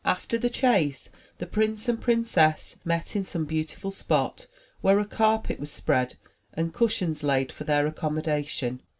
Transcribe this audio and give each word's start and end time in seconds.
After 0.03 0.39
the 0.39 0.49
chase, 0.49 1.11
the 1.37 1.45
prince 1.45 1.87
and 1.87 2.01
princess 2.01 2.77
met 2.83 3.15
in 3.15 3.23
some 3.23 3.45
beautiful 3.45 3.91
spot, 3.91 4.47
where 4.81 4.97
a 4.99 5.05
carpet 5.05 5.59
was 5.59 5.71
spread, 5.71 6.17
and 6.55 6.73
cushions 6.73 7.21
laid 7.21 7.51
for 7.51 7.65
their 7.65 7.85
accommodation. 7.85 8.81